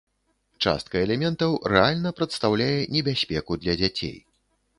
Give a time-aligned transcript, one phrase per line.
[0.65, 4.17] Частка элементаў рэальна прадстаўляе небяспеку для дзяцей.